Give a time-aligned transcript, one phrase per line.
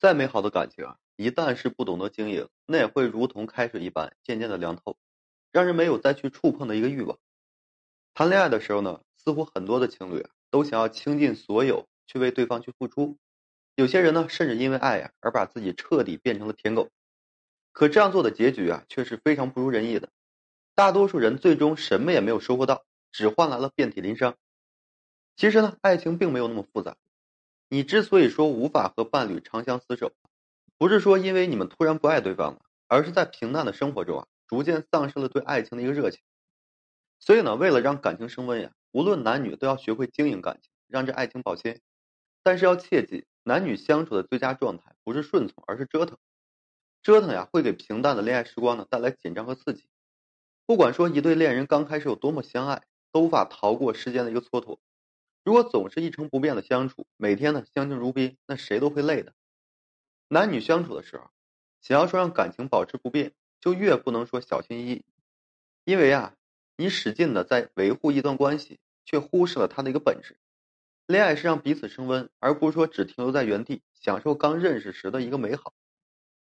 [0.00, 4.96] 再美好的感情啊，一旦是不懂得经营，那也会如同开水一般渐渐的凉透，
[5.52, 7.18] 让人没有再去触碰的一个欲望。
[8.14, 13.18] 谈恋爱的时候呢，似乎很多的情侣啊，都想要倾尽所有去为对方去付出，
[13.74, 16.88] 有些人呢，甚至因为爱呀而把自己彻底变成了舔狗。
[17.72, 20.08] 可这样做的结局啊，却是非常不如人意的。
[20.74, 24.34] 大多数人最终什么也没有收获到，只换来了遍体鳞伤。
[25.36, 26.96] 其实呢，爱情并没有那么复杂。
[27.72, 30.10] 你之所以说无法和伴侣长相厮守，
[30.76, 36.20] 不是说因为你们突然不爱对方了，而是在平淡的生活中啊，逐渐丧失了对爱情的一个热情。
[37.20, 41.80] 所以呢，为了让感情升温呀，无论男女都要学会经营感情，让这爱情保鲜。
[42.42, 46.18] 但是要切记，男女相处的最佳状态不是顺从，而是折腾。
[47.04, 49.86] 折腾呀，会给平淡的恋爱时光呢带来紧张和刺激。
[50.66, 54.80] 不管说一对恋人刚开始有多么相爱，都无法逃过时间的一个蹉跎。
[55.50, 59.34] 如果总是一成不变的相处，每天呢相敬如宾，那谁都会累的。
[60.28, 61.28] 男女相处的时候，
[61.80, 65.04] 想要说让感情保持不变，就越不能说小心翼翼，
[65.82, 66.36] 因为啊，
[66.76, 70.38] 你使劲的在维护一段关系，却忽视了它的一个本质。
[71.08, 75.74] 恋爱是让彼此升温，而不是说只停留在原地享受刚认识时的一个美好。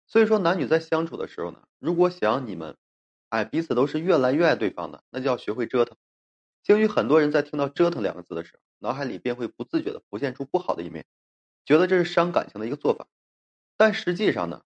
[0.07, 2.77] 所以说，男女在相处的时候呢，如果想要你们，
[3.31, 5.97] 哎，彼此都是越来越爱对方的，那就要学会折腾。
[6.63, 11.07] 基于很多人在听到“折腾”两个字的时候，脑海里便会不自觉的浮现出不好的一面，
[11.65, 13.07] 觉得这是伤感情的一个做法。
[13.77, 14.63] 但实际上呢，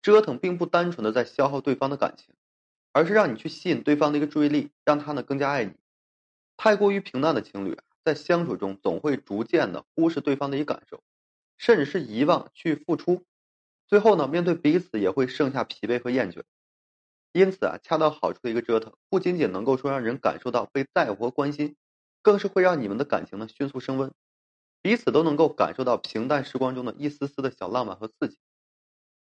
[0.00, 2.34] 折腾并不单纯的在消耗对方的感情，
[2.92, 5.74] 而是让你去吸引对方的一个注意力，让他呢更加爱你。
[6.56, 11.02] 太过于平淡的情侣，在相处中总会逐渐的忽视对方的一个感受，
[11.58, 13.24] 甚至是遗忘去付出，
[13.88, 16.42] 最后呢，面对彼此也会剩下疲惫和厌倦。
[17.32, 21.74] 因此啊，恰到好处的一个折腾，不仅仅能够说让人感受到被在乎和关心。
[22.24, 24.12] 更是会让你们的感情呢迅速升温，
[24.80, 28.38] 彼此都能够感受到平淡时光中的一丝丝的小浪漫和刺激。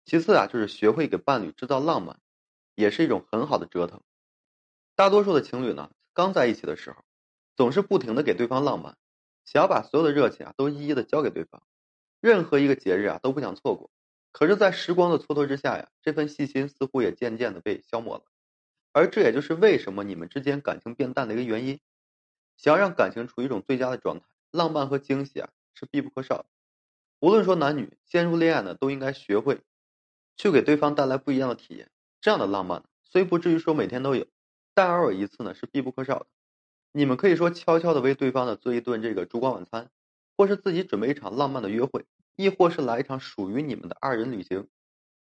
[0.04, 2.20] 其次啊，就是学会给伴侣制造浪漫，
[2.74, 4.02] 也是一种很好的折腾。
[4.94, 7.02] 大多数的情侣呢，刚在一起的时候，
[7.56, 8.98] 总是不停的给对方浪漫，
[9.46, 11.62] 想要把所有的热情啊都一一的交给对方，
[12.20, 13.90] 任何一个节日啊都不想错过。
[14.30, 18.24] 可是，在时光的蹉跎之下呀，这份细心似乎也渐渐的被消磨了。
[18.92, 21.80] 而这也就是为什么你们之间感情变淡的一个原因。
[22.56, 26.46] 想要让感情处于一种最佳的状态，浪漫和惊喜啊是必不可少的。
[27.20, 29.60] 无论说男女陷入恋爱呢，都应该学会
[30.36, 31.90] 去给对方带来不一样的体验。
[32.20, 34.26] 这样的浪漫虽不至于说每天都有，
[34.74, 36.26] 但偶尔一次呢是必不可少的。
[36.92, 39.90] 你们可以说悄悄的为对方呢做一顿这个烛光晚餐，
[40.36, 44.68] 或是自己准备一场浪漫的约会，亦或是来一场属于你们的二人旅行。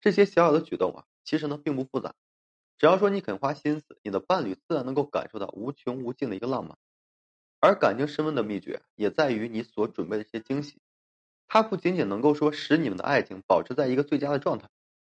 [0.00, 2.14] 这些小小的举动啊，其实呢并不复杂，
[2.76, 6.76] 只要说你肯花心思，你的伴侣自然能够感受到无穷无尽的一个浪漫。
[7.60, 10.80] 而感情升温的秘诀也在于你所准备的这些惊喜，
[11.48, 14.68] 它不仅仅能够说使你们的爱情保持在一个最佳的状态，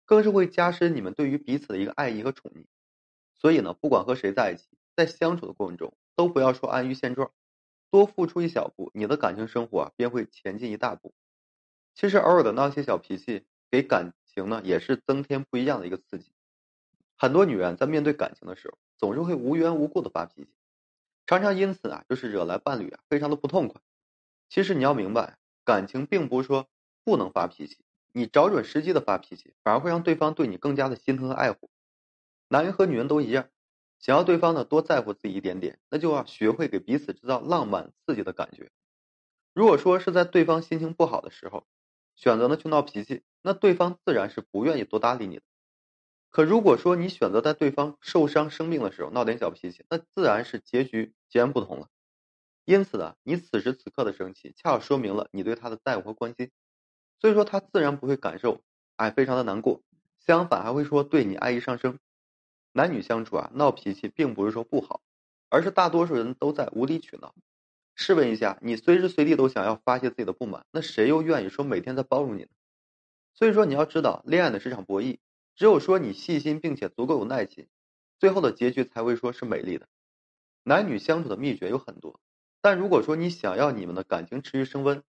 [0.05, 2.65] 更是会加深你们对于彼此的一个爱意和宠溺。
[3.33, 4.65] 所以呢，不管和谁在一起，
[4.95, 7.31] 在相处的过程中，都不要说安于现状，
[7.91, 11.13] 多付出一小步，你的感情生活啊便会前进一大步。
[11.93, 16.31] 其实偶尔的闹些小脾气，给感情呢也是增添不一样的一个刺激。
[17.17, 20.49] 很多女人在面对感情的时候，总是会无缘无故的发脾气。
[21.27, 23.79] 常常因此啊，就是惹来伴侣啊非常的不痛快。
[24.49, 26.67] 其实你要明白，感情并不是说
[27.03, 27.77] 不能发脾气，
[28.13, 31.69] 你找准时机的发脾气，反而会让对方对你更加的心疼和爱护。
[32.47, 33.49] 男人和女人都一样，
[33.99, 38.71] 想要对方呢多在乎自己一点点，那就要学会给彼此制造浪漫刺激的感觉。
[39.53, 41.67] 如果说是在对方心情不好的时候，
[42.15, 45.41] 选择呢去闹脾气，那对方自然是不愿意多搭理你的。
[46.29, 51.89] 可如果说你选择在对方受伤生病的时候闹点小脾气，那自然是结局截然不同了。
[52.65, 56.51] 因此呢，你此时此刻的生气，恰好说明了你对他的在乎和关心。
[57.19, 58.61] 所以说他自然不会感受
[58.95, 59.81] 哎非常的难过，
[60.19, 61.97] 相反还会说对你爱意上升。
[62.73, 65.01] 男女相处啊，闹脾气并不是说不好，
[65.49, 67.33] 而是大多数人都在无理取闹。
[67.95, 72.49] 试问一下，你随时随地都想要发泄自己的不满，那谁又愿意说每天在包容你呢？
[73.33, 75.17] 所以说你要知道，恋爱的是场博弈。
[75.55, 77.67] 只有说你细心并且足够有耐心，
[78.19, 79.87] 最后的结局才会说是美丽的。
[80.67, 82.19] 男女相处的秘诀有很多，
[82.59, 85.01] 但如果说你想要你们的感情持续升温，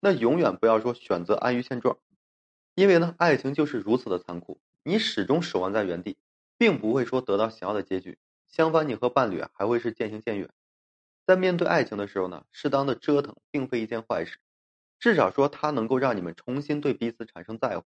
[0.00, 1.98] 那永远不要说选择安于现状，
[2.74, 4.58] 因为呢，爱情就是如此的残酷。
[4.82, 6.16] 你始终守望在原地，
[6.56, 8.16] 并不会说得到想要的结局，
[8.48, 10.48] 相反，你和伴侣还会是渐行渐远。
[11.26, 14.38] 在面对爱情的时候呢，适当的折腾并非一件坏事，
[14.98, 17.84] 至少说它能够让你们重新对彼此产生在乎。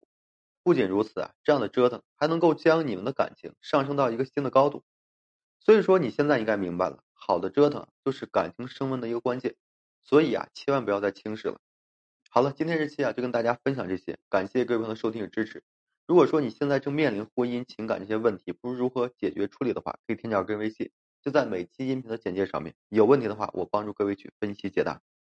[0.62, 4.84] 不仅如此啊，这样的折腾还能够将你们的感情上升到一个新的高度。
[5.60, 9.56] 所以说，你现在应该明白了，好的折腾就是感情升温的一个关键。
[10.04, 11.60] 所以啊，千万不要再轻视了。
[12.30, 15.64] 好了，今天这期啊就跟大家分享这些，感谢各位朋友的收听与支持。
[16.06, 20.92] 如果说你现在正面临婚姻、情感这些问题，不知如何解决处理的话，可以添加我个人微信，
[21.24, 22.76] 就在每期音频的简介上面。
[22.90, 25.02] 有问题的话，我帮助各位去分析解答。